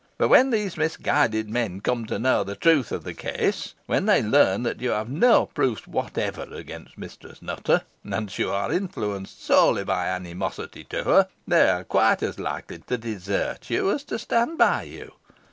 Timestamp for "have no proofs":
4.89-5.85